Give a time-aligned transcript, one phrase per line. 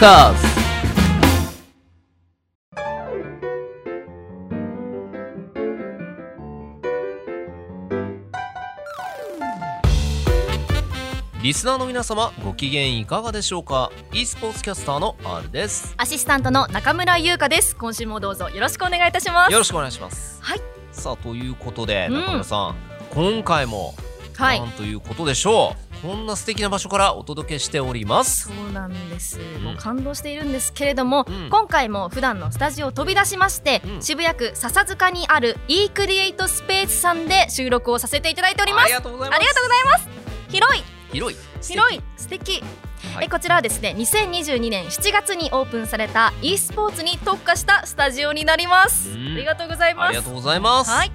[0.00, 0.46] カーズ
[11.42, 15.92] リスナーの皆様ご機嫌いかがでしょうか？e スポーツキャスターの R です。
[15.98, 17.76] アシスタントの中村優香です。
[17.76, 19.52] 今週もどうぞよろしくお願いいたします。
[19.52, 20.38] よろしくお願いします。
[20.42, 20.60] はい。
[20.92, 22.14] さあということでうん。
[22.14, 22.76] 中村さん、
[23.10, 23.94] 今回も
[24.34, 24.60] はい。
[24.60, 28.48] なんということでしょう、こんな素敵な場所からお届けしております。
[28.48, 29.62] そうなんです、ん。
[29.62, 31.50] もう感動しているんですけれども、うん。
[31.50, 34.02] 今回も普段のスタジオを飛び出しまして、うん。
[34.02, 38.84] 渋谷区笹塚にある e クリエイトスペースさんで収録をさせていただいております。
[38.84, 39.38] ありがとうございます。
[39.38, 40.08] ありがとうございます。
[40.48, 40.84] 広い。
[41.12, 41.38] 広い。
[41.62, 42.00] 広い。
[42.16, 42.64] 素敵。
[43.14, 43.26] はい。
[43.26, 49.10] えこちらはですね2022年7月にオープンされた e スポーツに特化したスタジオになります。
[49.10, 49.32] うん。
[49.34, 50.08] ありがとうございます。
[50.08, 51.12] ありがとうございます、はい。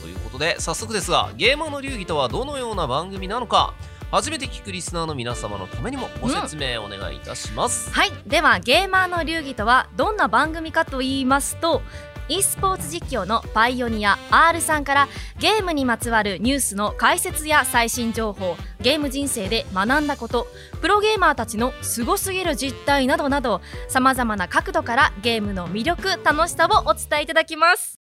[0.00, 3.74] ということで早速ですがゲーマーの流儀とはどのような番組なのか
[4.12, 8.10] 初めて聞くリスナーの皆様のためにもご説明お願いいたします、はい。
[8.26, 11.80] ではゲーマーの流儀とはどんな番組かと言いますと
[12.28, 20.46] e スポーツ実況のパイオニア R さんからゲームにまつわるニュースの解説や最新情報ゲーム人生で学んだこと
[20.82, 27.98] プロゲーマーたちのすごすぎる実態などなどさまざまな角度からゲームの魅力楽しさをお伝えいただきます。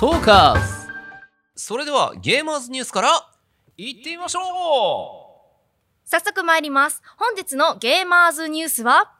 [0.00, 0.84] トーカーズ。
[1.54, 3.30] それではゲーマーズニュースから
[3.76, 4.40] いってみましょ
[6.04, 7.02] 早速参ります。
[7.16, 9.12] 本日のゲーマーズニュースは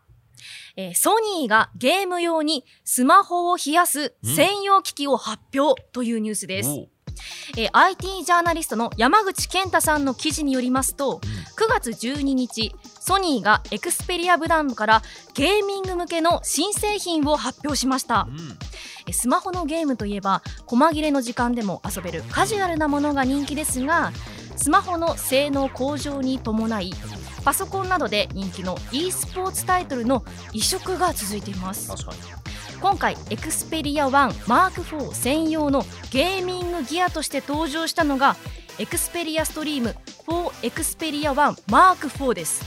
[0.76, 6.70] えーソニーがゲーム用にスマホを冷やす専用機器を発表というニュースうです。
[7.56, 11.20] えー IT ジャーナリストの山口健太さんの記事によりますと
[11.56, 15.02] 9月12日ソニーがエクスペリアブランドから
[15.34, 18.28] ゲーミング向けの新製品を発表しました。
[19.12, 24.12] スマホのゲームといえば細切れの時間でも遊べるカジュアルなものが人気ですが
[24.56, 26.92] スマホの性能向上に伴い
[27.44, 31.92] パソコンなどで人気の e スポーツタイトルの移植が続いています。
[32.80, 38.36] 今回 Xperia 1 Mark 4専用のゲーミングギアとして登場したのが
[38.78, 39.96] Xperia Stream
[40.26, 42.62] for Xperia 1 Mark 4です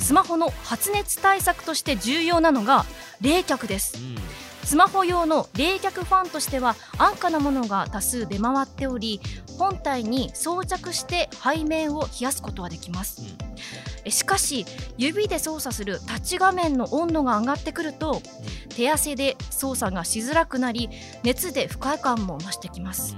[0.00, 2.84] スマホの発熱対策として重要なのが
[3.22, 3.96] 冷却です。
[3.96, 9.20] うんスマホ用の冷却ファンとしては安価なものが多数出回っており
[9.58, 13.22] 本体に装着して背面を冷やすことはできます。
[14.04, 18.20] えしかし指で操作するタッチ画面の温度が上がってくると
[18.74, 20.88] 手汗で操作がしづらくなり
[21.22, 23.16] 熱で不快感も増してきます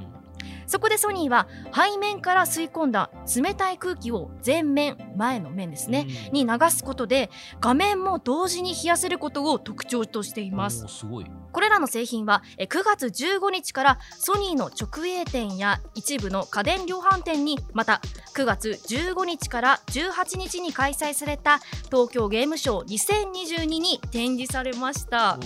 [0.66, 7.30] そこでソニーは背面から吸い込んだ冷たい空気を前面前の面ですね、に流すことで
[7.60, 10.86] 画面も同時に冷やせることを特徴としています。
[10.88, 11.26] すごい。
[11.52, 18.00] これらの製品はえ9月15日からソニーの直営店や一部の家電量販店にまた
[18.34, 25.38] 9月15日から18日に開催された東京ゲームショー2022に展示されました。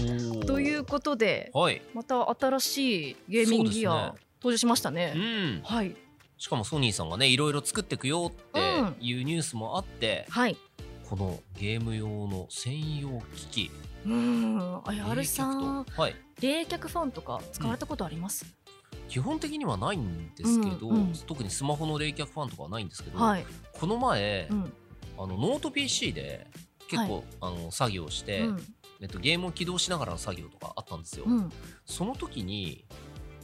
[0.47, 1.83] といううことではい。
[1.95, 5.13] また新しいゲーミングギア、登場しましたうね。
[5.13, 5.63] ん。
[5.63, 5.97] はい、
[6.37, 8.61] しかもソニーさんがねいろいろ作っていくよって
[9.01, 10.57] いうニュースもあって、はい、
[11.09, 13.71] このゲーム用の専用機器。
[14.07, 16.15] うーん、あやる冷さんはい。
[16.41, 18.47] 冷却ファンとか使われたことあります？
[19.09, 21.13] 基本的にはないんですけど、うんうん。
[21.27, 24.73] 特にスマホの冷却ファンとかはないんですけど、はい、この前、うん、
[25.19, 26.47] あのノート PC で
[26.89, 28.63] 結構、あの作業して、うん、
[29.01, 31.53] えっと、ゲームを起動しながらの作業とかあったんですよ、うん、
[31.85, 32.85] その時に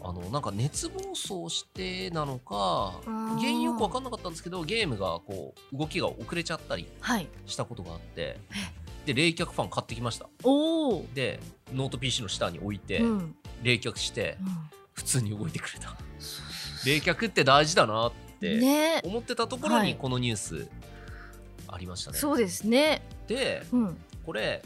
[0.05, 8.39] あのなんか熱暴走してなのか原因よく分かんなかったんですけどゲームがこう動きが遅れちゃったりはい、したことがあって
[9.07, 10.29] で冷却ファン買ってきました。
[11.15, 11.41] で
[11.73, 14.47] ノート PC の下に置いて、うん、冷却してうん。
[14.93, 15.97] 普通に動いてくれた。
[16.87, 19.01] 冷却って大事だなってね。
[19.05, 19.89] 思ってたところはい。
[19.89, 20.69] にこのニュース
[21.67, 23.03] ありましたね、そうですね。
[23.27, 23.97] でうん。
[24.25, 24.63] これ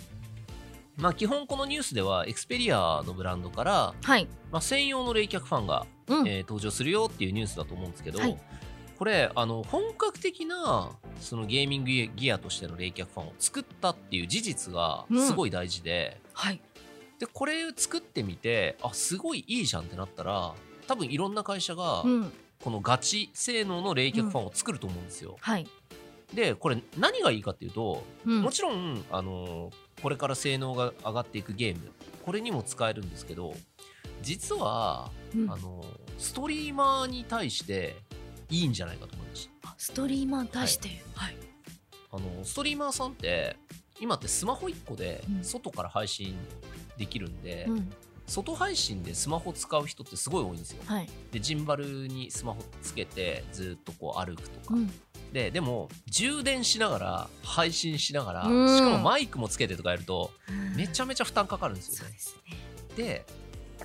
[0.98, 4.28] まあ基本このニュースではエクスペリアのブランドから、はい。
[4.50, 6.28] まあ、専用の冷却ファンが、うん。
[6.28, 8.36] えー登場するよっていうニュースだと思うんですけど、はい
[8.98, 16.61] これあの本格的なそのゲーミングギアとしての冷却ファンを作ったっていう事実がすごい大事で、はい。
[17.20, 20.52] でこれを作ってみてあすごいいいじゃんってなったら
[20.88, 22.32] 多分いろんな会社がうん。
[22.61, 25.37] このガチ性能の冷却ファンを作ると思うんですよ。
[25.40, 25.69] はい。
[26.34, 29.70] でこれ何がいいかっていうと、うんもちろんあの
[30.02, 31.90] これから性能が上がっていくゲーム
[32.22, 33.54] これにも使えるんですけど
[34.22, 35.84] 実は、うんあの
[36.18, 37.94] ストリーマーに対して
[38.50, 39.68] いいんじゃないかと思いました。
[39.70, 41.36] あストリーマーに対して、はい。
[42.10, 43.56] あのストリーマーさんって
[44.00, 46.34] 今ってスマホ1個でうん外から配信
[46.96, 47.92] できるんで、うん。
[48.26, 50.82] 外配信でスマホ使う人ってすごい多いんですよ。
[50.86, 51.08] はい。
[51.30, 54.90] でジンバルにスマホつけてずっとこう歩くとか、うん。
[55.32, 58.76] ででも充電しながら配信しながらうん。
[58.76, 60.30] しかもマイクもつけてとかやると
[60.76, 61.98] めちゃめちゃ負担かかるんですよね。
[61.98, 62.56] そうですね。
[62.96, 63.26] で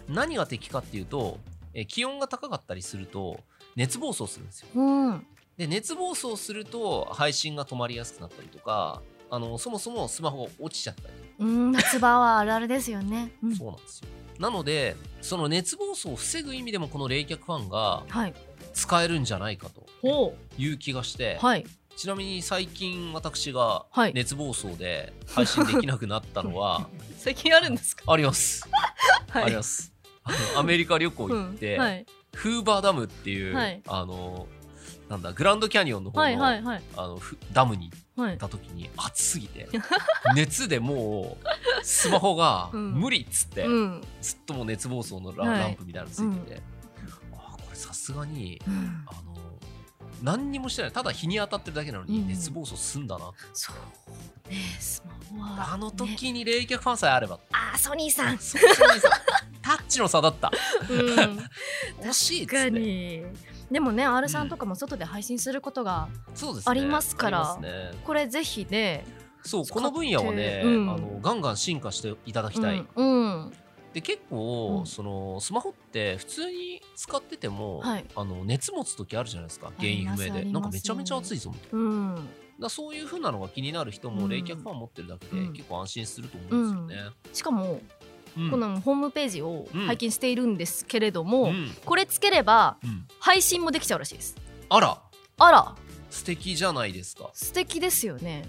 [0.08, 1.40] 何が敵かっていうと
[1.74, 3.40] え気温が高かったりすると
[3.76, 4.68] 熱暴走するんですよ。
[4.76, 5.26] うん。
[5.58, 13.56] で熱暴走すると配信が止まりやすくなったりとかあのそもそもスマホが落ちちゃったり、うん夏場はあるあるですよね、うん。
[13.56, 14.08] そうなんですよ。
[14.40, 18.34] なのでその熱暴走を防ぐ意味でもこの冷却ファンがはい
[18.74, 21.66] 使えるんじゃないかとほいう気がして、うはい。
[21.96, 24.14] ちなみに最近私がはい。
[24.14, 26.88] 熱暴走で配信できなくなったのは
[27.18, 28.12] 最近あるんですか？
[28.12, 28.68] あります、
[29.30, 29.94] はあります。
[30.56, 31.82] アメリカ旅行行って、うん。
[31.82, 32.06] はい。
[32.34, 33.82] フーバーダムっていう、はい。
[33.88, 34.48] あの
[35.10, 36.82] なんだグランドキャニオンの方の,、はいはいはい。
[36.98, 38.30] あのふダムにはい。
[38.32, 39.68] 行った時に暑すぎて
[40.36, 44.02] 熱でもうスマホがうん無理っつって、うん。
[44.22, 46.73] ずっともう熱暴走のラ,、ンプみたいなのついてて、あこれさ
[48.04, 49.06] すがにうん。
[49.08, 49.34] あの
[50.22, 50.92] 何にもしてない。
[50.92, 52.28] ただ日に当たってるだけなのにうん。
[52.28, 58.38] 熱暴走すんだな、そうねスマホはあのね時に冷却ファンさえあれば、あーソニーさん。
[58.38, 59.08] そうそうです
[59.62, 60.52] タッチの差だった。
[60.90, 61.40] うん。
[62.10, 63.24] 惜しいっつ確かってに。
[63.72, 66.10] でもね R さんとかも外で配信することが、
[66.66, 67.54] ありますから。
[67.54, 68.02] ありますね。
[68.04, 69.06] これぜひね
[69.42, 70.90] そうこの分野はね、うん。
[70.90, 73.54] あのガンガン進化していただきたい、うん、うん
[73.94, 74.88] で結構、うん。
[74.88, 78.06] そのスマホって普通に使ってても、はい。
[78.16, 79.72] あの熱持つ時あるじゃないですか。
[79.78, 80.40] 原因不明で。
[80.40, 81.80] ありなんかめちゃめちゃ暑いぞみたいな。
[81.80, 82.30] うん。
[82.60, 84.16] だそういう風なのが気になる人うん。
[84.16, 85.54] も冷却ファン持ってるだけでうん。
[85.54, 87.12] 結構安心すると思うんですよね。
[87.34, 87.82] しかも、
[88.38, 88.50] うん。
[88.50, 89.86] このホームページをうん。
[89.86, 91.72] 拝見しているんですけれども、うん。
[91.86, 93.06] これつければうん。
[93.20, 94.36] 配信もできちゃうらしいです。
[94.70, 95.00] あら。
[95.38, 95.76] あら。
[96.10, 97.30] 素敵じゃないですか。
[97.34, 98.48] 素敵ですよね。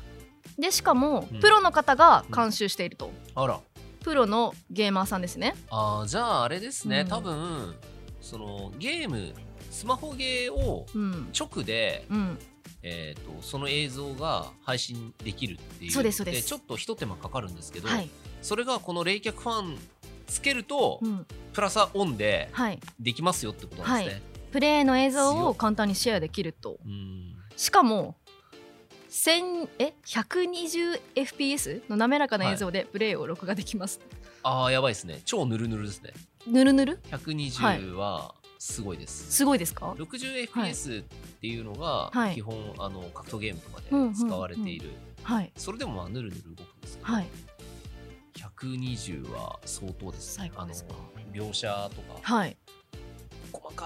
[0.58, 1.40] でしかも、うん。
[1.40, 3.61] プロの方が監修していると、あら
[4.05, 5.56] プロのゲーマーさんですね。
[5.71, 7.09] あーじゃああれですね、うん。
[7.09, 7.75] 多分
[8.21, 9.33] そのゲーム
[9.71, 11.31] スマホゲーをうん。
[11.37, 12.39] 直で、うん。
[12.83, 15.91] えー、とその映像が配信できるっていう。
[15.91, 16.47] そうですそうです。
[16.47, 18.11] ちょっとひと手間かかるんですけど、はい、
[18.43, 19.79] それがこの冷却ファン
[20.27, 21.27] つけると、うん。
[21.55, 24.23] プラスオンではい、できますよってことなんですね。
[24.53, 26.77] プレイの映像を簡単にシェアできると。
[26.85, 27.35] うん。
[27.57, 28.24] しかも1000え
[29.14, 34.00] 120fps の滑らかな映像でプレイを録画できます、
[34.43, 35.22] ああやばいですね。
[35.25, 36.12] 超ヌルヌルですね。
[36.49, 39.31] ぬるぬる120はすごいです。
[39.31, 41.05] すごいですか？60fps っ
[41.40, 42.34] ていうのがはい。
[42.34, 44.90] 基本、あの格闘ゲームとかうんうんで使われている、
[45.22, 45.52] はい。
[45.56, 47.28] それでもまあヌルヌル動くんですけど、はい。
[48.34, 50.49] 120は相当ですね。
[50.49, 50.93] 最高ですか。
[50.93, 52.19] あの描写とか。
[52.20, 52.56] はい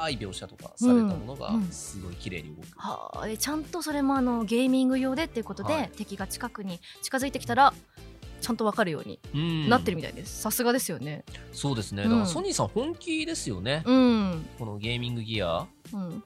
[0.09, 1.55] い描写とかされたものがうん。
[1.57, 1.69] うん。
[1.71, 5.91] すごい綺麗に動く、はちゃんとそれもあのゲーミング用でっていうことで、はい。
[5.97, 7.73] 敵が近くに近づいてきたら
[8.41, 9.69] ちゃんとわかるようにうん。
[9.69, 10.43] なってるみたいです。
[10.43, 11.25] さすがですよね。
[11.53, 12.05] そうですね。
[12.05, 12.09] うん。
[12.11, 14.47] だからソニーさん本気ですよね、うん。
[14.59, 16.23] このゲーミングギアうん。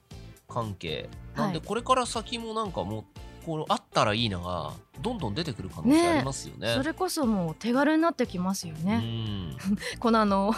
[0.47, 1.09] 関係。
[1.33, 1.45] はい。
[1.45, 3.03] なんでこれから先もなんかもう
[3.45, 6.73] このあったらいいながどんどん出てくる可能性ありますよね。
[6.75, 9.57] それこそもう手軽になってきますようね、ん。
[9.99, 10.53] このあの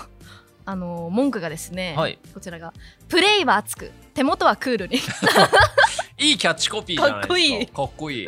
[0.65, 2.17] あの文句がですね、はい。
[2.33, 2.73] こちらが
[3.07, 4.97] 「プレイは熱く手元はクールに。
[6.17, 7.09] いいキャッチコピーか。
[7.09, 7.67] かっこいい。
[7.67, 8.27] かっこいい」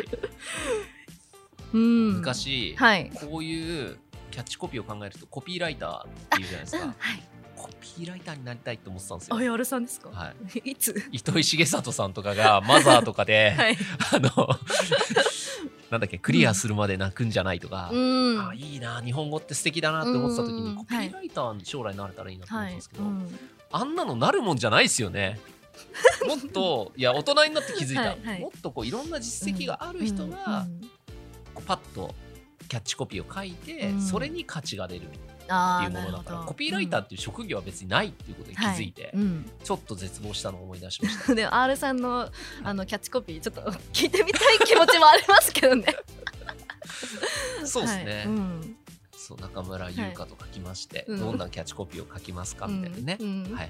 [1.74, 2.14] うん。
[2.18, 3.12] 昔、はい。
[3.14, 3.98] こういう
[4.32, 6.84] キャッチコピーを考えるとコピーライターっていうじゃないですか。
[6.84, 7.24] うんはい
[7.58, 9.36] コピーライターになりたいって思ってたんですよ。
[9.36, 10.60] あやるさんですか、はい。
[10.72, 10.96] い、つ？
[11.12, 13.78] 糸井重里さんとかがマ ザーとかで、はい。
[14.14, 14.50] あの
[15.90, 17.98] なんだっけクリアするまで泣くんじゃないとか、う
[18.36, 18.48] ん。
[18.50, 23.40] あいいな日本語って素敵だなって思ってた時うんにコピーライターに将来なれたらいいなと思っはいたんですけど、うん
[23.70, 25.40] あんなのなるもんじゃないですよね。
[26.26, 28.40] もっといや大人になって気づいた、はいはい。
[28.40, 30.66] もっとこういろんな実績がある人うんが
[31.56, 31.64] うん。
[31.66, 32.16] パッと
[32.70, 34.02] キャッチコピーを書いて、うん。
[34.02, 35.10] それに価値が出る
[35.48, 39.12] いうものだからコピーライターっていう職業は別にないっていうことに気づいて、はい。
[39.14, 39.52] うん。
[39.64, 41.34] ちょっと絶望したのを思い出しました。
[41.36, 42.30] で R さんの
[42.64, 43.62] あのキャッチコピーちょっと
[43.94, 45.86] 聞いてみたい気持ちもありますけどね。
[47.66, 48.26] そうですね、はい。
[48.26, 48.76] うん。
[49.12, 51.20] そう中村優香と書きまして、うん。
[51.20, 53.46] どんなキャッチコピーを書きますかみたいなね、うん。
[53.46, 53.54] うん。
[53.54, 53.70] はいはい。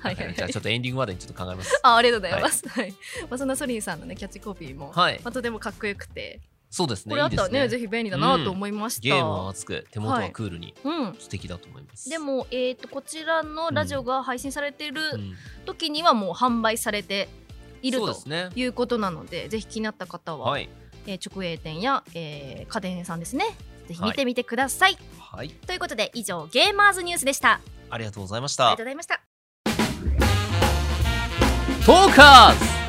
[0.00, 0.34] はいはい。
[0.34, 1.80] じゃあちょっとエンディングまでにちょっと考えます。
[1.82, 2.68] あありがとうございます。
[2.68, 2.90] はい。
[3.28, 5.20] まあそんなソニーさんのねキャッチコピーも、はい。
[5.22, 9.00] まあとてもかっこよくて、そうですねこれあったらねねぜひ便利だなと思いました。
[9.00, 11.14] ゲームは熱く手元はクールにうん。
[11.18, 15.34] 素敵だと思います、でもえっ、とこちらのラジオが配信されているうん
[15.66, 17.28] 時にはもう販売されて
[17.82, 20.68] いるうですねいうことなので、ぜひ気になった方は、はい
[21.06, 23.44] えー直営店や、えー家電屋さんですね。
[23.88, 24.96] ぜひ見てみてください。
[25.18, 27.60] はいということで以上ゲーマーズニュースでした。
[27.90, 29.20] ありがとうございましありがたとうございました。
[31.84, 32.79] トーカーズ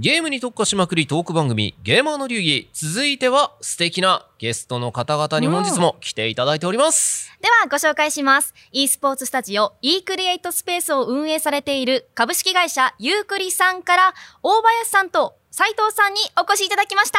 [0.00, 2.70] ゲームに特化しまくりトーク番組ゲーマーの流儀。
[2.72, 8.54] 続いては素敵なゲストの方々に本日も来ていただいております、ではご紹介します。
[8.70, 14.14] e スポーツスタジオ e クリエイトスペースを運営されている株式会社ユークリさんから
[14.44, 17.18] 大林さんと斉藤さんにお越しいただきました。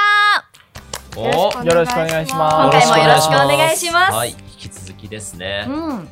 [1.17, 1.25] お
[1.65, 2.55] よろしくお願いします。
[2.55, 4.13] 今回もよろしくお願いします。
[4.13, 4.33] はい、
[5.09, 5.65] ですね。
[5.67, 6.07] うん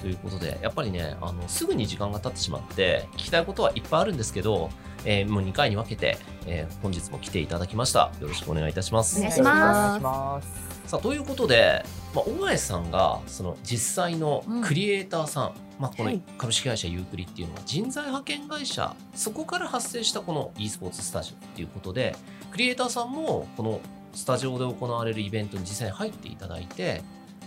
[0.00, 4.70] ということで、やっぱりね、あのすぐに時間が経ってしまって、聞きたいことはいっぱいあるんですけど、
[5.04, 8.12] えーもう2回に分けて、えー本日も来ていただきました。
[8.20, 9.18] よろしくお願いいたします。
[9.18, 10.66] お願いしますお願いします。
[10.86, 11.84] さあということで、
[12.14, 22.14] まあ、大前さんがその実際のクリエイターさん、まあ、このはい株式会社ユークリっていうのは人材派遣会社そこから発生したこの e スポーツスタジオっていうことで
[22.52, 23.80] クリエイターさんもこの
[24.14, 27.02] スタジオで行われるイベントに実際に入っていただいて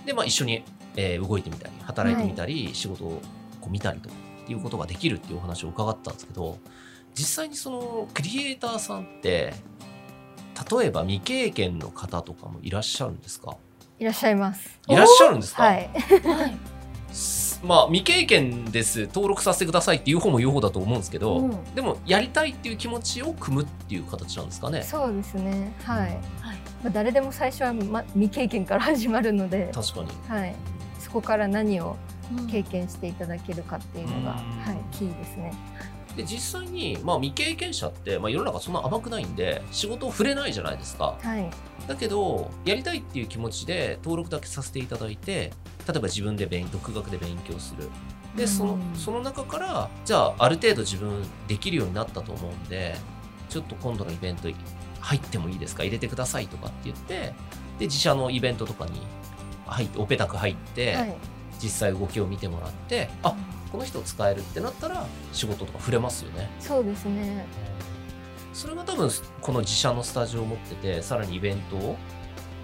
[0.05, 0.63] で、まあ、一緒に、
[1.01, 3.21] えー動いてみたり働いてみたり、仕事を
[3.61, 6.57] こう見たりとかっていうことができるっていうお話を伺ったんですけど
[7.15, 9.53] 実際にそのクリエイターさんって
[10.79, 13.55] 例えば未経験の方とかもいらっしゃるんですか？
[13.99, 14.79] いらっしゃいます。
[14.87, 15.75] いらっしゃるんですか、はい。
[15.75, 16.57] はい
[17.13, 24.81] す まあ未経験です登録させてくださいっていう方も言う方だと思うんですけど、うんでもやりたいっていう気持ちを組むっていう形なんですかね？
[24.83, 25.73] そうですね。
[25.83, 25.99] はい。
[26.01, 26.17] はい
[26.83, 30.55] まあ、誰でも最初は、ま、未経験から始まるので、確かにはい。
[31.09, 31.97] そこから何を
[32.37, 32.47] うん。
[32.47, 34.25] 経験していただけるかっていうのが、うん。
[34.27, 35.51] はい、キーですね。
[36.15, 41.17] で実際に、まあ、未経験者って、まあ、世の中そんな甘くないんで仕事を触れないじゃないですか。
[41.21, 41.49] はい。
[41.87, 45.51] だけどやりたいっていう気持ちで登録だけさせていただいて
[45.87, 47.89] 例えば自分で勉独学で勉強する。
[48.35, 48.95] でそのうん。
[48.95, 52.95] その中からじゃあある程度自分できるようになったと思うんで
[53.49, 54.49] ちょっと今度のイベント
[54.99, 55.83] 入ってもいいですか？
[55.83, 57.33] 入れてくださいとかって言って
[57.79, 59.01] で自社のイベントとかに
[59.69, 61.15] 入ってオペタク入って、はい。
[61.61, 63.35] 実際動きを見てもらってあ
[63.71, 67.45] この人使えるってなったら仕事とか触れますよねそうですね。
[68.53, 69.09] それが多分
[69.41, 71.97] この自社のスタジオを持っててさらにイベントを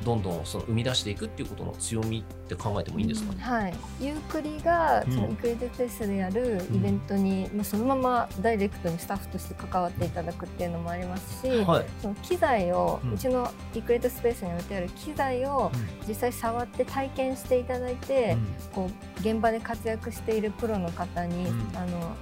[0.04, 3.74] どんどんその生み出していくっていうことの強みって考えてもいいんですかね、はい。
[4.00, 5.14] ユークリがうん。
[5.14, 11.86] そのイクレディテスでやるイベントに、まあ、そのままダイレクトにスタッフとして関わっていただくっていうのもありますし、はい。
[12.02, 15.72] その機材を、ううんちのイクレートスペースに置いてある機材を
[16.08, 18.38] 実際触って体験していただいて、
[18.74, 21.78] こう現場で活躍しているプロの方に、うん。
[21.78, 22.16] あの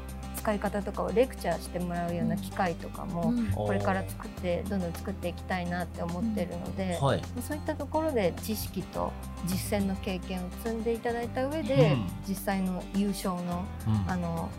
[0.43, 3.49] 使い方とかをレクチャーしてもらうような機会とかも、うん。
[3.51, 9.13] これから作ってどんどん作っていきたいなって思ってるので、はい、そういったところで知識と
[9.45, 12.07] 実践の経験を積んでいただいた上で、うん。
[12.27, 14.11] 実際の優勝のうん。
[14.11, 14.49] あの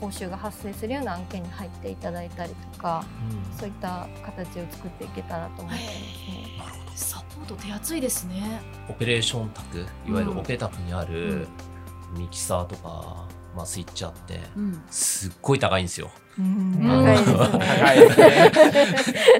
[0.00, 3.58] 報酬が発生するような案件に入っていただいたりとかうん。
[3.58, 6.58] そういった形を作っていけたらと思ってますね。
[6.58, 6.96] なるほど。
[6.96, 8.62] サポート手厚いですね。
[8.88, 10.38] オペレーション卓いわゆるうん。
[10.38, 11.46] オペ卓にある
[12.16, 14.82] ミキサーとか、まあ、スイッチあってうん。
[14.90, 16.10] すっごい高いんですよ。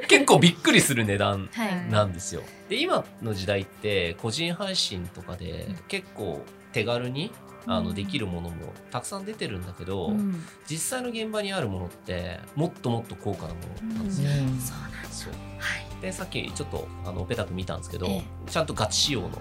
[0.08, 1.90] 結構びっくりする値段はい。
[1.90, 2.42] なんですよ。
[2.68, 6.42] で今の時代って個人配信とかで結構
[6.72, 7.30] 手軽に
[7.66, 7.84] あうん。
[7.86, 10.44] のできるものもたくさん出てるんだけど、うん。
[10.70, 14.28] 実際の現場にあるものってもっともっと高価なものなんですよ。
[14.30, 15.24] そうなんです。
[15.24, 15.32] そう。
[15.32, 15.38] は
[15.80, 19.36] いでさっきちょっとあのオペタク見たんですけど、えちゃんとガチ仕様のも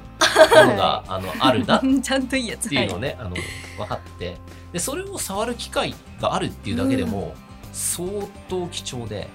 [0.72, 2.70] のが あのあるなっちゃんといいやつ。
[2.70, 3.32] ていうのをね、あの
[3.78, 4.38] 分かって。
[4.72, 7.34] でそれを触る機会があるっていうだけでも
[7.72, 8.10] 相
[8.50, 9.30] 当貴重で、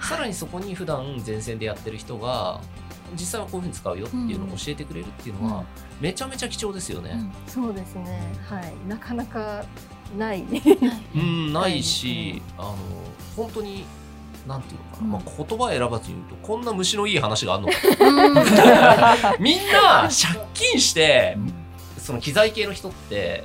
[0.00, 2.60] さらにそこに普段前線でやってる人が
[3.12, 5.66] 実際はこういうふうに使うよっていうのを教えてくれるっていうのは、うん。
[6.00, 7.10] めちゃめちゃ貴重ですよね。
[7.14, 7.32] うん。
[7.46, 8.20] そうですね。
[8.48, 8.74] はい。
[8.86, 9.64] なかなか
[10.16, 10.44] ない
[11.14, 12.76] うん、ないし、 あの
[13.36, 13.84] 本当に
[14.46, 15.10] なんていうのかな、うん。
[15.12, 19.36] まあ、言葉選ばずに言うとこんな虫のいい話があるのか。
[19.36, 19.42] うん。
[19.42, 21.36] みんな借金して
[21.98, 23.44] その機材系の人って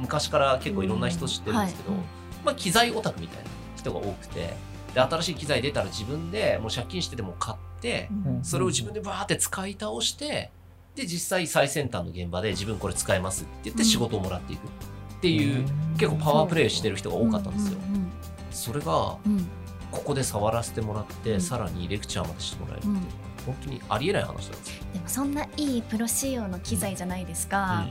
[0.00, 1.98] 昔から結構いろんな人知ってるんですけど、うん。
[1.98, 2.06] はい。
[2.44, 4.54] まあ、機材オタクみたいな人が多くて
[4.94, 8.44] で新しい機材出たら自分でもう借金してでも買ってうん。
[8.44, 10.50] それを自分でバーって使い倒して
[10.94, 14.70] で実際最先端の現場で自分これ使えますって言って仕事をもらっていくっ
[15.20, 15.64] ていう、
[15.98, 17.78] 結構パワープレイしてる人が多かったんですよ。
[17.78, 18.10] うん
[18.50, 19.18] それが
[19.96, 21.40] ここで触らせてもらって、うん。
[21.40, 22.94] さらにレクチャーまでしてもらえるっていう。
[22.94, 23.06] のは、
[23.46, 24.84] 本当にありえない話なんですよ。
[24.92, 27.86] でもそんないいプロ仕様の機材じゃないですか、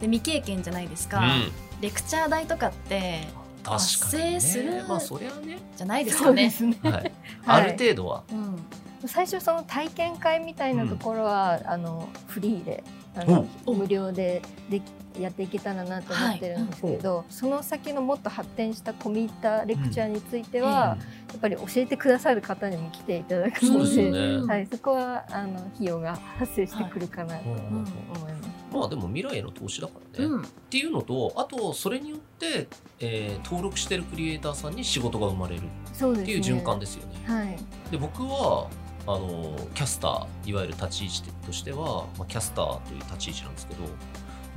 [0.00, 1.24] で未経験じゃないですか、うん。
[1.24, 3.28] うんレクチャー代とかって
[3.62, 6.50] 確かに、発生するね、まあそりゃね、じゃないですそうでよね。
[6.50, 6.76] すね。
[6.82, 7.12] はい、
[7.46, 8.58] ある程度は、うん。
[9.06, 12.82] 最初その体験会みたいなところは、あのフリーで
[13.14, 13.24] あ
[13.70, 14.82] 無料ででき
[15.20, 20.98] やっていけたらなと思ってるんですけど、その先のもっと発展した込み入ったレクチャーについては、や
[21.36, 28.48] っぱり教えてくださる方にも来ていただくのでそうですよねうんはい、そこはあの費用が発生してくるかなとうん思います。
[28.72, 32.68] まあでも未来への投資だからね、っうんていうのとあとそれによって、
[33.00, 35.62] えー登録してるクリエイターさんに仕事が生まれる。
[35.62, 37.24] っていう循環ですよね。
[37.26, 37.56] はい。
[37.90, 38.68] で僕は
[39.06, 43.84] あのキャスターいわゆる立ち位置としては、まあ、キャスターという立ち位置なんですけど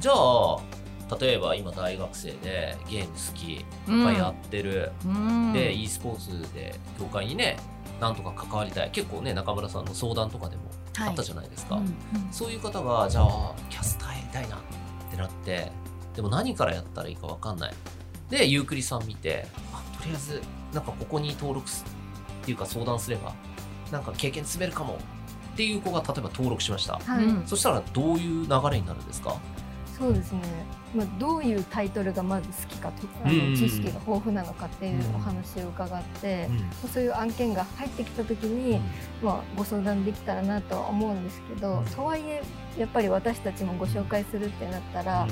[0.01, 0.57] じゃあ
[1.19, 5.53] 例えば今大学生でゲーム好きいっぱいやってる、うん。
[5.53, 7.57] で e スポーツで業界にね
[7.99, 8.91] なんとか関わりたい。
[8.91, 10.63] 結構ね中村さんの相談とかでも
[10.99, 11.93] あったじゃないですか、うんうん。
[12.31, 14.59] そういう方がじゃあキャスターやりたいなっ
[15.11, 15.71] てなって
[16.15, 17.73] でも何からやったらいいか分かんない。
[18.29, 20.41] でゆうくりさん見てあとりあえず
[20.73, 21.85] なんかここに登録す
[22.41, 23.33] っていうか相談すれば
[23.91, 24.97] なんか経験積めるかも
[25.53, 26.93] っていう子が例えば登録しました。
[26.97, 29.37] はい、うんそしたらどういう流れになるんですか？
[30.01, 30.41] そうですね、
[30.95, 33.55] まあ、どういうタイトルがまず好きかとか、あうんうん。
[33.55, 36.49] 知識が豊富なのかっていうお話を伺って、
[36.91, 38.81] そういう案件が入ってきた時に、
[39.21, 41.85] まあ、ご相談できたらなとは思うんですけど、うん。
[41.85, 42.41] とはいえ
[42.79, 45.27] やっぱり私たちもご紹介するってなったら、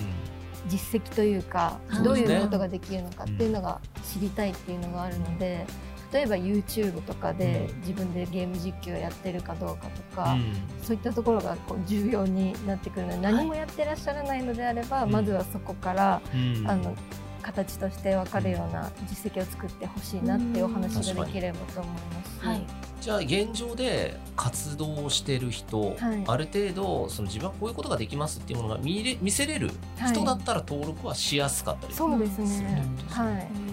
[0.68, 5.66] 実績というかうんどういうことができるのかっていうのが知りたいっていうのがあるので。
[6.12, 7.80] 例えば YouTube とかでうん。
[7.82, 10.54] 自分でゲーム実況やってるかどうかとか、うん。
[10.84, 15.12] そういったところがこう重要になってくるので何もやってらっしゃらないのであれば、うん。
[15.12, 16.68] まずはそこから、うん。
[16.68, 16.96] あの
[17.42, 22.40] 形として分かるような実績を作ってほしいなっていうお話ができればと思います。
[22.40, 22.66] し、はい。
[23.02, 26.24] じゃあ現状で活動をしてる人、はい。
[26.28, 29.72] ある程度その自分はこういうことができますっていうものが見れ見せれる
[30.12, 32.86] 人だったら登録はしやすかったりすするってねことですね。
[33.10, 33.69] はい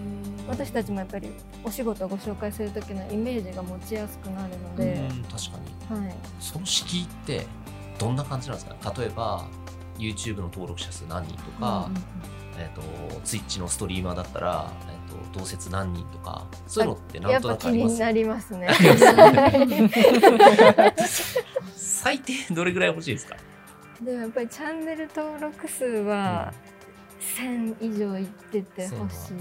[0.49, 1.31] 私たちもやっぱり
[1.65, 5.59] お仕事をご紹介する時のイメージが持ちやすくなるので、うん確か
[5.91, 6.03] に。
[6.07, 7.47] はい、その敷居って
[7.99, 8.95] どんな感じなんですか？
[8.99, 9.47] 例えば
[9.99, 11.91] YouTube の登録者数何人とか、
[12.59, 12.83] えー、と
[13.25, 17.95] Twitch のストリーマーだったら、えー、と同説何人とかそういうのってなんとなくあります？
[17.95, 18.69] になりますね。
[21.75, 23.37] 最低どれぐらい欲しいですか？
[24.03, 26.53] でもやっぱりチャンネル登録数は
[27.39, 29.35] 1000以上いっててほしい。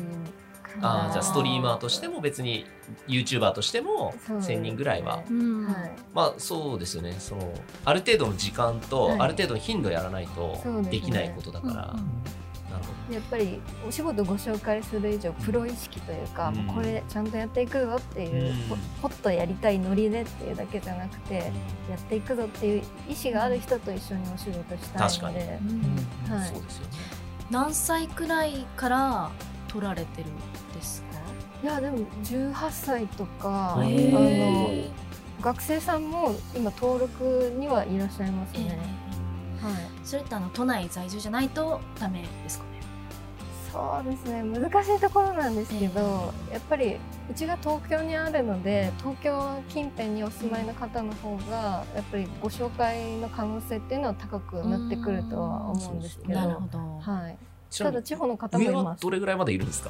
[0.82, 2.65] あーじゃあストリーマーとしても別に
[3.08, 4.55] YouTuber としてもそうですね。
[4.58, 5.65] 1000人ぐらいは、うん。
[5.65, 5.91] はい。
[6.13, 7.15] まあそうですよね。
[7.20, 7.53] その
[7.84, 9.20] ある程度の時間と、はい。
[9.20, 12.05] ある程度の頻度やらないとできないことだから、うんうん。
[12.72, 16.67] なるほやっぱりお仕事ご紹介する以上プロ意識というか、うん。
[16.67, 18.67] これちゃんとやっていくぞっていう、うん。
[18.67, 21.39] ほほっとやりたいノリでっていうだけじゃなくて、
[21.88, 26.50] ど、やっていくぞっていう意思がある人と一緒にお仕事したいので、うんはい。
[26.50, 26.92] そうですよね。
[27.51, 29.31] 何歳くらいから
[29.68, 30.33] 取られてるん
[30.75, 31.07] ですか？
[31.64, 34.92] いやでも18歳とか、へあーの
[35.42, 38.77] 学生さんも今登録にはいらっしゃいますね。
[39.61, 39.74] はい。
[40.03, 42.70] それってあの都内在住じゃないとダメですかね？
[43.72, 44.44] そうですね。
[44.44, 46.98] 難しいところなんですけど、やっぱり
[47.29, 56.77] うちが東京にあるので東京近辺にお住まいの方の方がやっぱりご紹介の可能性っていうのは高くなってくるとは思うんですけど、なるほど。
[57.00, 57.38] はい、
[57.83, 59.90] ただ地方の方もい上はますどれぐらいまでいるんですか？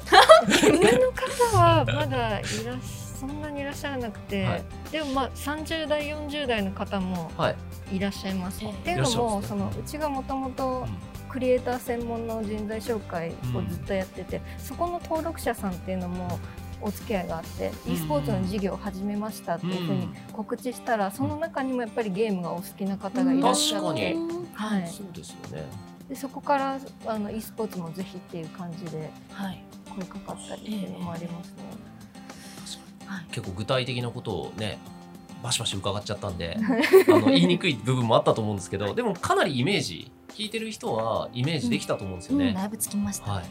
[0.62, 0.78] 上の
[1.12, 2.78] 方はまだいらっ
[3.18, 4.64] そんなにいらっしゃらなくて、はい。
[4.92, 7.54] でもまあ30代40代の方もは
[7.90, 8.62] い、いらっしゃいます。
[8.62, 9.46] ええっていうのも、ね。
[9.46, 10.86] そのうちがもともと
[11.30, 16.38] クリエイター専門の人材紹介をずっとやってて、そこの登録者さんっていうのも
[16.82, 17.94] お付き合いがあって、うん。
[17.94, 24.46] e スポーツの事業を始めましたっていうふうに告知したら、その中にもやっぱりゲームがお好きな方がいらっしゃ確かって、に。
[24.52, 25.64] はい、そうですよね
[26.08, 29.62] でそこからあの e スポーツもぜひっていう感じではい。
[29.96, 31.62] 声かかったりっていうのもありますね。
[33.06, 33.24] はい。
[33.30, 34.78] 結構具体的なことをね
[35.42, 36.58] バシバシ伺っちゃったんで
[37.08, 43.30] あの言いにくい部分もあったと思うんですけどでもかなりイメージ聞いてる人はイメージできたと思うんですよね、うんだいぶつきました。
[43.30, 43.44] はい。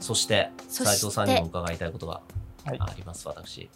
[0.00, 0.84] そしてそして。
[0.84, 2.22] 斉藤さんにも伺いたいことが
[2.64, 2.76] はい。
[2.80, 3.68] あります、私。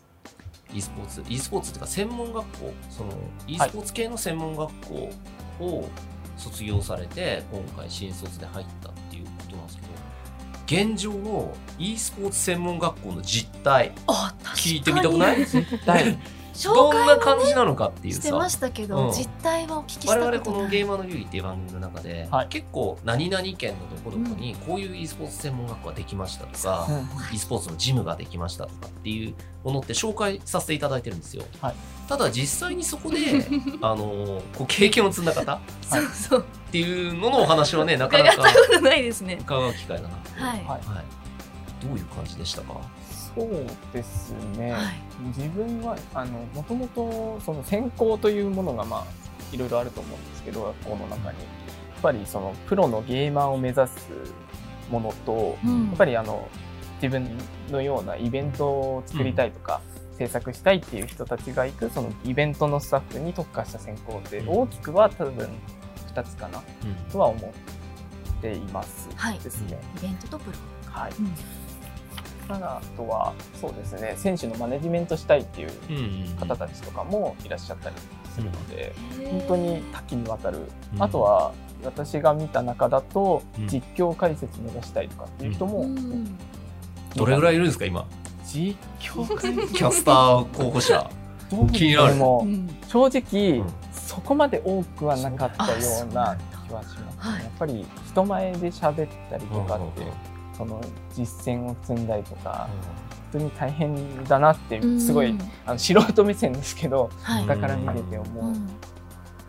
[0.75, 2.75] e スポーツ e スポーツっていうか専門学校。
[2.91, 3.13] その
[3.47, 4.95] e スポーツ系の専門学校
[5.61, 5.89] を
[6.43, 9.93] 卒業されて今回新卒で入ったっていうことなんですけど
[10.93, 13.93] 現状の e スポーツ専門学校の実態
[14.57, 15.45] 聞いてみたくない？
[15.47, 16.05] 絶対。
[16.05, 16.19] 紹
[16.65, 18.23] どんな介感じなのかっていうさ。
[18.23, 19.13] してましたけど、うん。
[19.13, 20.41] 実態はお聞きした我ことない。
[20.41, 22.49] 々このゲーマーの流儀っていう番組の中で、はい。
[22.49, 26.89] 結構何々県のどこどこにこういう e スポーツ専門学校ができましたとか、
[27.33, 29.35] e スポーツのジムができましたとかっていう
[29.65, 31.45] ものって紹介させていただいてるんですよ。
[31.61, 31.75] はい。
[32.09, 33.17] ただ実際にそこで
[33.81, 35.55] あのこう経験を積んだ方？
[35.55, 36.45] っそうそう。
[36.71, 39.39] ていうののお話はねなかなか伺ったことないですね。
[39.41, 40.59] 伺う機会だなと、はい。
[40.59, 40.67] はい。
[40.67, 42.75] はい、どういう感じでしたか、
[43.35, 44.83] そうですね、はい。
[45.37, 49.05] 自分はあのもともとその専攻というものがまあ
[49.55, 51.39] いろいろあると思うんですけど学校の中に。
[51.39, 54.09] やっぱりそのプロのゲーマーを目指す
[54.91, 55.87] ものと、うん。
[55.87, 56.49] やっぱりあの
[57.01, 57.39] 自分
[57.71, 59.81] のようなイベントを作りたいとか、
[60.19, 65.49] 制作したいっていう人たちが行くそのイベントのスタッフに特化した専攻ってうん大きくは多分
[66.15, 67.11] 2つかなうん。
[67.11, 69.09] とは思っています。
[69.15, 69.39] はい。
[69.39, 69.79] ですね。
[69.99, 70.59] イベントとプロ。
[70.91, 71.13] はい
[72.49, 77.97] あとはそうですね選手のマネジメントしたいっていううん方たちとかもいらっしゃったり
[78.35, 79.31] するので、へー。
[79.31, 80.59] 本当に多岐にわたる、
[80.95, 81.03] うん。
[81.03, 81.53] あとは
[81.85, 83.67] 私が見た中だと、うん。
[83.69, 86.39] 実況解説目指したいとかっていう人も、うん。
[87.15, 88.07] どれぐらいいいるんですか今？
[88.45, 89.75] 実況解説？
[89.75, 91.11] キャスター候補者。
[91.73, 92.15] 気になる。
[92.89, 93.67] 正直、うん。
[93.93, 95.79] そこまで多くはなかったよ
[96.11, 97.05] うな気はします、ね。
[97.19, 97.43] はい。
[97.43, 100.13] やっぱり人前で喋ったりとかって、うんうん
[100.57, 100.81] その
[101.15, 102.69] 実践を積んだりとか、
[103.33, 105.41] 本当に大変だなってすごい、うん。
[105.67, 107.47] あの素人目線ですけどはい。
[107.47, 108.69] だから見てて思う、うん。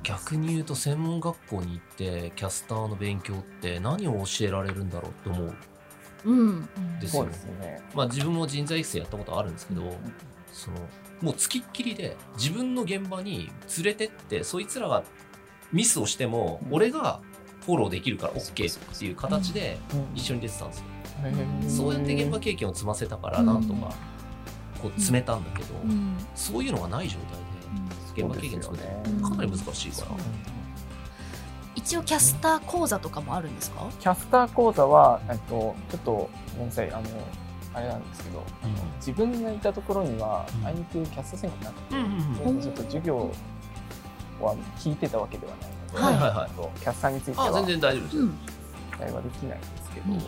[0.03, 5.55] 逆に言うと専門学校に行ってキャスターの勉強って何を教えられるんだろうって思う。
[6.25, 6.69] うん。
[6.99, 7.81] ですよですね。
[7.93, 9.81] まあ自分も人材育成やったことあるんですけど、
[10.51, 10.77] その
[11.21, 15.03] もうつきっきりで自分の現場に連れてってそいつらが
[15.71, 16.75] ミスをしてもうん。
[16.75, 17.21] 俺が
[17.65, 20.17] フォローできるから OK っていう形でうん。
[20.17, 20.85] 一緒に出てたんですよ、
[21.69, 23.93] そうやって現場経験を積ませたからうんなんとか
[24.81, 26.17] こう詰めたんだけど、うん。
[26.35, 27.37] そういうのがない状態
[28.15, 30.07] で現場経験積めてうんかなり難しいから、
[31.75, 33.87] 一応キャスター講座とかもあるんですか？
[33.99, 36.91] キャスター講座は、えっと、ちょっとごめんなさい。
[36.91, 37.03] あの
[37.75, 40.67] あれなんですけど、あの自分がいたところには、うん。
[40.67, 42.61] あいにくキャスト専攻なくて、うんうんうん。
[42.61, 43.31] ちょっと授業
[44.39, 48.15] は聞いてたわけではないので、はいはいキャスターについてはあ全然大丈夫です。
[48.17, 48.29] よ、うん。
[48.29, 50.19] 期待はできないんですけど、うん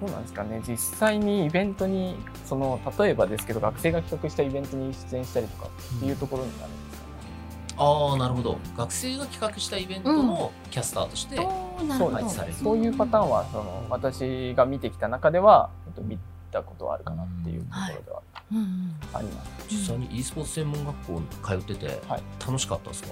[0.00, 0.62] どうなんですかね。
[0.66, 8.58] 実際にイベントにその例えばですけど学生が企画したイベントに出演したりとかっていうところになるんですかね、ああなるほど。
[8.76, 12.54] 学生が企画したイベントのキャスターとして、うです配置される。
[12.54, 16.18] そういうパターンはその私が見てきた中では、えっと、見
[16.50, 19.50] たことはあるかなっていうところではうんうんあります。
[19.68, 21.26] 実際に e スポーツ専門学校に
[21.62, 22.22] 通っててはい。
[22.46, 23.08] 楽しかったですか、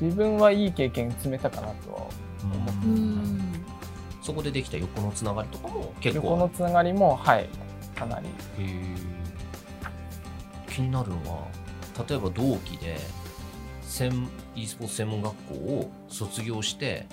[0.00, 2.06] 自分はいい経験積めたかなとは
[2.42, 3.45] 思ってうん
[4.26, 7.48] そこでできた横のつながりとかも結構横のつながりもはい
[7.94, 8.26] かなり。
[10.68, 11.46] 気になるのは
[12.08, 12.98] 例えば同期で
[13.82, 17.06] 専 e スポーツ専門学校を卒業して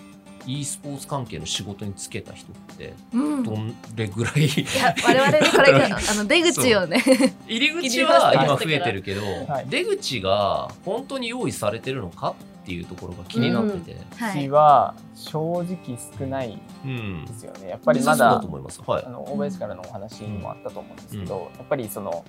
[0.45, 3.43] e スポーツ関係の仕事に就けた人ってうん。
[3.43, 4.45] どんれぐらい？
[4.45, 4.47] い
[4.82, 7.02] や我々ねこれからあの出口をね。
[7.47, 9.69] 入り口は今増えてるけど、はい。
[9.69, 12.32] 出口が本当に用意されてるのか？
[12.32, 14.43] っていうところが気になってて、はい。
[14.43, 17.26] 私は正直少ないうん。
[17.26, 17.69] ですよね。
[17.69, 18.82] やっぱりまだだと思います。
[18.86, 19.06] はい。
[19.06, 19.10] あ。
[19.10, 22.23] の大林からのお話にもあったと思うんですけど、やっぱりその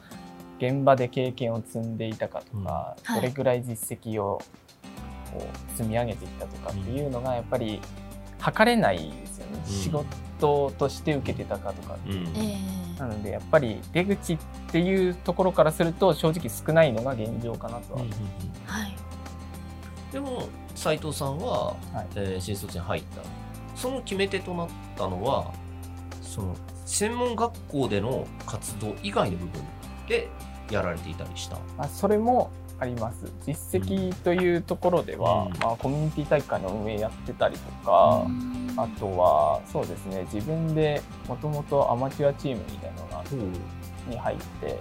[0.58, 4.40] 現場で経験を積んでいたかとか、はいどれぐらい実績を
[5.32, 7.80] こう積み上げてきたとかっていうのがやっぱり
[8.38, 9.72] 測れないですよね、うん。
[9.72, 14.38] 仕事として受けてたかとかっていう、なのでやっぱり出口っ
[14.70, 18.18] ていうところからすると正直少ないのが現状かなとは、うんうんうん。
[18.18, 18.22] ー
[18.66, 18.96] はい
[20.14, 22.06] でも斉藤さんは、はい。
[22.14, 23.22] えー新卒に入った。
[23.76, 25.52] その決め手となったのは
[26.22, 26.54] その
[26.86, 29.62] 専門学校での活動以外の部分
[30.08, 30.28] で
[30.70, 31.56] やられていたりした。
[31.76, 33.26] まあ、それもあります。
[33.44, 35.58] 実績というところでは、うん。
[35.58, 38.24] まあ、コミュニティ大会の運営やってたりとか、
[38.76, 43.24] あとはそうですね自分でもともとアマチュアチームみたいなのが
[44.08, 44.78] に入って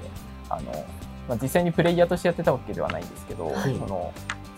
[0.50, 0.72] あの、
[1.28, 3.76] まあ、実際にプレイヤーとしてやってたわけではないんですけど、はい。
[3.80, 4.14] その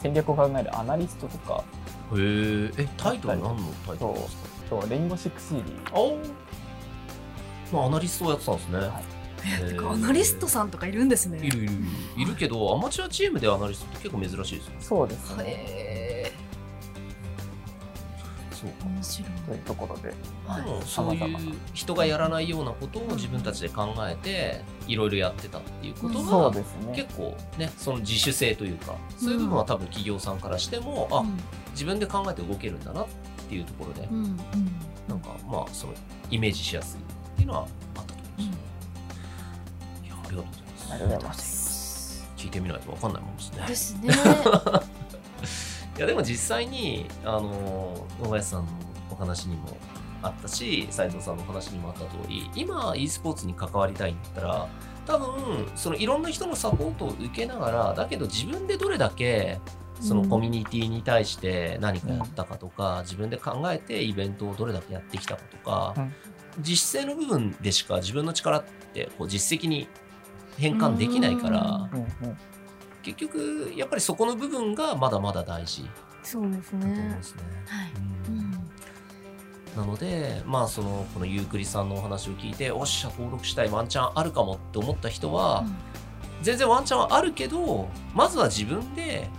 [0.06, 1.64] 戦略を考えるアナリストとか
[2.12, 2.74] へー。
[2.78, 4.36] えタイトル何のタイトルです
[4.70, 4.76] か？
[4.82, 6.20] と Rainbow Six Siege あお
[7.74, 8.78] まあアナリストをやってたんですね。
[8.78, 8.90] はい。
[9.64, 9.90] へー。
[9.90, 11.40] アナリストさんとかいるんですね。
[11.40, 11.74] いるいるいる。
[12.18, 14.78] いるけどアマチュアチームでアナリストって結構珍しいですよね。
[14.80, 15.44] そうですね
[18.62, 20.14] というところで。
[20.48, 20.64] はい。
[20.64, 21.38] でもそういう
[21.74, 26.94] 人がやらないようなことを自分たちで考えていろいろやってたっていうことがそうですね。
[26.96, 31.24] 結構ねその自主性というかそういう部分は多分企業さんからしてもあ
[31.72, 33.08] 自分で考えて動けるんだなっ
[33.50, 34.38] ていうところでうんうん。
[35.08, 35.94] なんかまあその
[36.32, 37.04] イメージしやすいっ
[37.36, 40.06] ていうのはあったと思います。
[40.06, 40.94] いやありがとうございます。
[40.94, 42.30] ありがとうございます。
[42.38, 43.66] 聞いてみないと分かんないもんですね。
[43.68, 44.14] ですね
[45.98, 48.72] いやでも実際にあの野林さんの
[49.12, 49.78] お話にも
[50.22, 54.68] あったし斉藤さんのお話にもあった通り今 e スポーツに関わりたいんだったら
[55.06, 59.60] 多分そのいろんな人のサポートを受けながらだけど自分でどれだけ
[60.02, 66.14] そのコミュニティに対して何かやったかとか、自分で考えてイベントをどれだけやってきたかとか、うん。
[66.60, 69.88] 実践の部分でしか自分の力ってこう実績に
[70.58, 72.38] 変換できないからうんうん
[73.06, 75.88] 結局やっぱりそこの部分がまだまだ大事。
[76.24, 77.44] そうですだと思うんねですね。
[77.68, 77.92] はい。
[78.30, 78.40] うん。
[78.40, 78.66] うん
[79.76, 85.66] なのでまあそのこのゆうくりさんのお話を聞いておっしゃ登録したいワンチャンあるかもって思った人は、
[86.42, 89.30] 全然ワンチャンはあるけどまずは自分で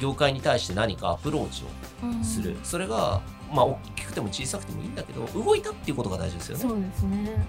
[0.00, 1.64] 業界に対して何かアプローチ
[2.02, 3.20] うんをする、それが
[3.52, 6.62] まあ大きくても小さくてもいいんだけど動いたっていうことが大事ですよね。
[6.62, 7.46] そうですね。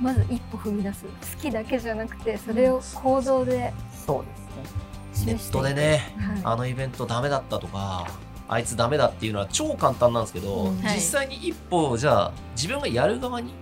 [0.00, 1.04] まず一歩踏み出す。
[1.04, 3.72] 好きだけじゃなくてそれを行動で
[4.04, 4.40] そうです。
[4.40, 4.49] ね
[5.26, 6.40] ネットでねはい。
[6.44, 8.06] あのイベントダメだったとか
[8.48, 10.82] あいつダメだっていうのは超簡単なんですけど、うん。
[10.82, 10.96] はい。
[10.96, 13.52] 実際に一歩じゃあ自分がやる側に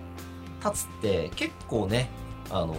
[0.63, 2.09] 立つって結構ね
[2.49, 2.75] あの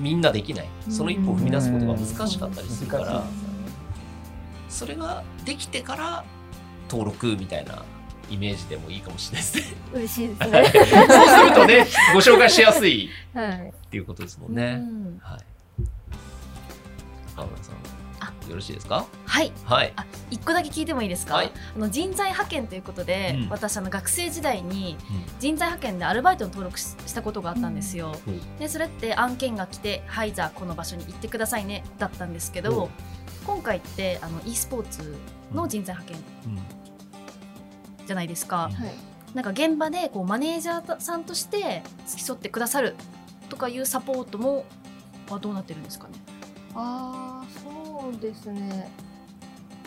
[0.00, 0.68] みんなできない。
[0.88, 3.24] その一歩を踏み出すことが難しかったりするから。
[4.68, 6.24] それができてから
[6.90, 7.84] 登録みたいな
[8.30, 9.76] イメージでもいいかもしれないですね。
[9.92, 10.50] 嬉しいですはい。
[10.62, 10.70] ね。
[10.72, 13.52] そうするとねご紹介しやすい はい。
[13.68, 14.76] っていうことですもんうね。
[14.76, 15.18] ん。
[15.22, 15.40] はい。
[17.36, 17.78] 川村さんあ
[18.48, 19.06] よろしいですか？
[19.26, 19.52] はい。
[19.64, 19.92] はい。
[19.96, 21.52] あ一個だけ聞いてもいいですか、はい。
[21.76, 23.48] あの人材派遣ということで、うん。
[23.48, 24.96] 私あの学生時代に
[25.40, 28.58] 人材派遣でアルバイトに登録ししたことがあったんですよ、うん。
[28.58, 32.90] でそれって案件が来てはいじゃあこの場所に行ってくださいねだったんですけうんど
[33.46, 35.16] 今回ってあの e スポーツ
[35.52, 38.06] の人材派遣うん。
[38.06, 38.70] じゃないですか。
[39.34, 42.96] なんか現場でこうマネージャーさんとして付き添ってくださる
[43.48, 44.66] とかいうサポートも
[45.30, 46.14] はどうなってるんですかね？
[46.74, 47.31] ああ、
[48.02, 48.90] そうですね。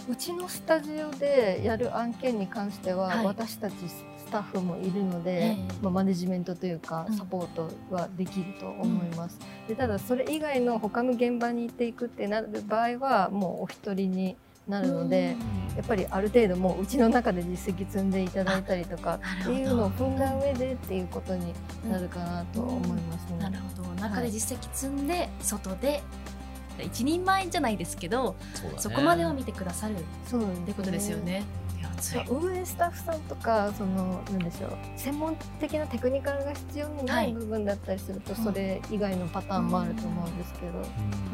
[0.09, 3.25] うちのスタジオでやる案件に関しては、はい。
[3.25, 5.57] 私たちスタッフもいるので、ええ。
[5.81, 7.17] まあ、マネジメントというかうん。
[7.17, 9.37] サポートはできると思います。
[9.67, 15.35] でただそれ以外の他の現場に行っていくってなる場合はもうお一人になるので、
[15.75, 21.53] やっぱりある程度もううちの中で実績積んでいただいたりとかっていうのを踏んだ上でっていうことに
[21.89, 23.39] なるかなと思いますね。
[23.39, 23.89] なるほど。
[24.01, 26.01] 中で実績積んで外で
[26.83, 28.73] 一人前じゃないですけどそね。
[28.77, 29.95] そこまでは見てくださる。
[29.95, 30.65] っそうですね。
[30.65, 31.43] てことですよね。
[32.29, 38.43] 運営スタッフさんとかそのなんでしょう専門的なテクニカルが必要になはいい部分だったりすると、うん。
[38.43, 40.73] それ以外のパターンもあると思うんですけど、うん。
[40.81, 40.87] は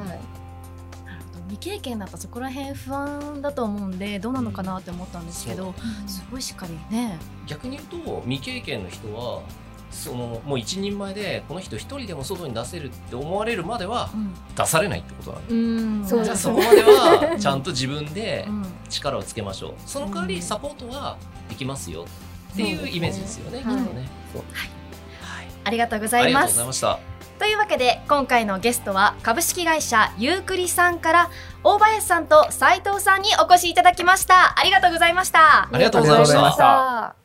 [0.06, 1.44] い、なるほど。
[1.50, 5.74] 未経験だったらそこら辺不安だと思うんでどうなのかなって思ったんですけど、
[6.06, 7.18] すごいしっかりね。
[7.48, 9.42] 逆に言うと未経験の人は
[9.92, 14.10] そのもう一人前でこの人一人でも外に出せるって思われるまでは
[14.56, 19.74] 出されないってことなんでじゃあそこまではちゃんと自分でうん力をつけましょう。
[19.86, 21.18] その代わりサポートは
[21.50, 22.06] できますよ
[22.54, 23.82] っていうイメージですよねきっとはい。
[23.82, 24.44] ねそう。
[24.52, 24.70] はい。
[25.22, 25.48] はい。
[25.64, 27.00] ありがとうごありがとうざいますございました。
[27.40, 31.30] というわけで今回のゲストは株式会社ユークリさんから
[31.64, 34.60] 大林さんと斉藤さんにお越しいただきました。
[34.60, 35.70] ありがとうございました。
[35.72, 37.21] ありがとうございました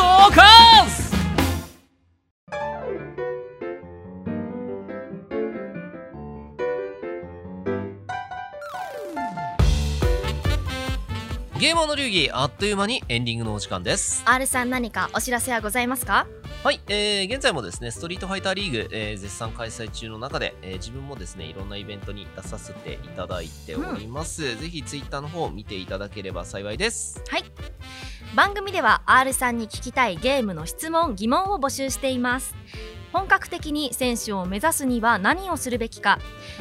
[0.00, 1.10] ドーカーズ。
[11.58, 14.22] ゲームの流儀あっという間にエンディングのお時間です。
[14.24, 16.26] R さん何かお知らせはございますか？
[16.64, 27.22] はい、えー現在もですねストリートファイターリーグ、えー絶賛開催中の中で、えー自分もですねいろんなイベントに出させていただいております、ぜひツイッターの方を見ていただければ幸いです
[28.34, 32.54] 番組では R さんに聞きたいゲームの質問疑問を募集しています。
[33.12, 36.20] 本格的に選手を目指すには何をするべきか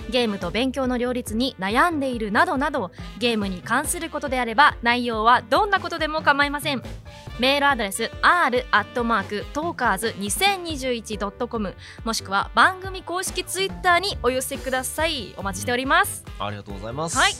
[0.10, 6.82] ゲームと勉強の両立に悩んでいるなどなどゲームに関することであれば内容はどんなことでも構いません。
[7.39, 15.36] メールアドレス r アットマークトーカーズ 2021.com もしくは番組公式ツイッターにお寄せください。
[15.38, 16.25] お待ちしております。
[16.39, 17.17] ありがとうございます。
[17.17, 17.34] はい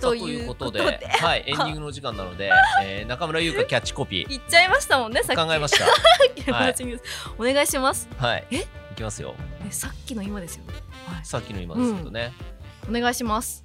[0.00, 2.50] とということとで、はい、エンディングの時間なので、
[2.82, 4.28] えー中村優香キャッチコピー。
[4.28, 5.38] 言っちゃいましたもんねさっき。
[5.38, 5.84] 考えました。
[6.52, 6.74] はい。
[7.38, 8.08] お願いします。
[8.18, 8.46] はい。
[8.50, 8.56] え？
[8.56, 9.34] いきますよ。
[9.66, 10.64] えさっきの今ですよ、
[11.06, 12.32] はい、さっきの今ですけどね。
[12.88, 13.64] お願いします。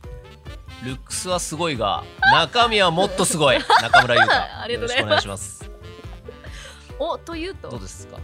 [0.84, 3.58] ルックスはすごいが、中身はもっとすごい。
[3.82, 4.62] 中村優香。
[4.62, 5.06] ありがとうございます。
[5.06, 5.72] お願いします。
[7.00, 7.69] おというと？
[7.69, 8.17] どうですか？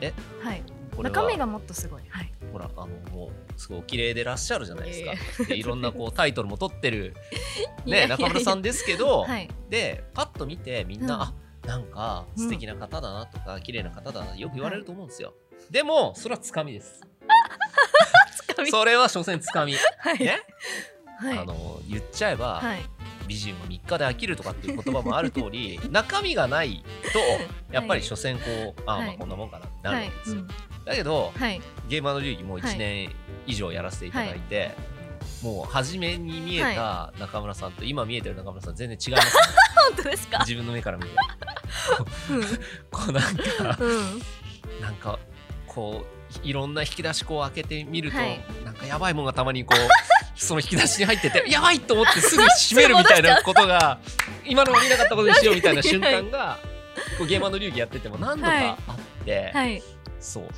[0.00, 0.12] え？
[0.42, 0.62] はい。
[0.98, 2.02] 中身がもっとすごい。
[2.08, 5.44] はいほら、あの、もう、すごいお綺麗でらっしゃるじゃないですか。
[5.44, 7.14] でいろんなこう タイトルも取ってる、
[7.84, 9.48] ね、中村さんですけど、はい。
[9.68, 11.20] で、パッと見てみんな、うん。
[11.20, 11.34] あ
[11.66, 15.34] なんか素敵な方だなとか、綺麗な方だなよく言われると思うんですよ。
[15.70, 17.02] でも、それはつかみです。
[18.70, 19.74] それは所詮つかみ。
[19.98, 20.18] はい。
[20.18, 20.40] ね、
[21.18, 21.38] はい。
[21.38, 22.95] あの言っちゃえば、はい
[23.26, 27.18] 美人は3日で飽きるとかっていう言葉もある通り中身がないと
[27.72, 29.14] やっぱり所詮こう、ああまはい。
[29.16, 30.48] あこんなもんかなってなるはいわけですよ、うん。
[30.84, 31.60] だけどはい。
[31.88, 33.14] ゲーマーの流儀もう1年
[33.46, 34.72] 以上やらせていただいて、
[35.42, 39.42] もう初めに見えた中村さんと今見えてる中村さん全然違います、ね、
[39.94, 40.38] 本当ですか？
[40.40, 41.10] 自分の目から見て
[42.30, 42.42] うん。
[42.90, 44.22] こうなんかうん。
[44.80, 45.18] なんか
[45.66, 48.40] こういろんな引き出しこう開けてみると、はい。
[48.64, 49.78] なんかやばいもんがたまにこう
[50.36, 53.98] その引き出しに入っててやばいと思ってすぐ閉めるみたいなことが
[54.44, 56.58] 今の見なかったことにしようみたいな瞬間が
[57.18, 59.82] こうゲーマーの流儀やってても何度かあって、はい。
[60.20, 60.48] そう。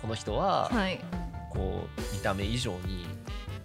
[0.00, 1.00] この人ははい。
[1.50, 3.06] こう見た目以上に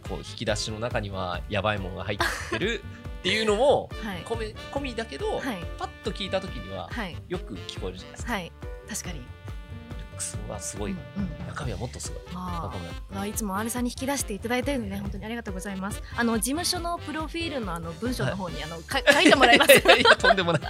[0.08, 2.18] こう引き出しの中にはやばいもんが入っ
[2.50, 2.84] てる
[3.20, 4.18] っていうのも はい。
[4.24, 5.58] 込め込みだけど、はい。
[5.78, 7.16] パッと聞いた時にははい。
[7.28, 8.34] よく聞こえるじゃないですか。
[8.34, 8.52] はい。
[8.90, 9.22] 確かに
[10.22, 10.98] スはすごい、うん
[11.48, 12.22] 中身はもっとすごい。
[12.34, 12.72] あ
[13.28, 16.02] いつも R さんに引き出していただいてるので本当にありがとうございます。
[16.16, 20.18] あの事務所のプロフィールのあの文章の方に、あのか書いてもらいます。
[20.18, 20.62] とんでもない。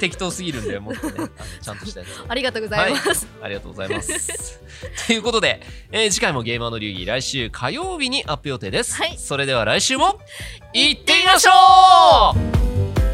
[0.00, 2.24] 適当すぎるんでもっとね ちゃんとしたやつを。
[2.28, 4.60] ありがとうございます、ありがとうございます。
[5.06, 5.60] ということで、
[5.92, 8.94] えー次回もゲーマーの流儀来週火曜日にアップ予定です。
[8.94, 9.18] はい。
[9.18, 10.18] それでは来週も
[10.72, 11.50] 行ってみましょ
[13.02, 13.05] う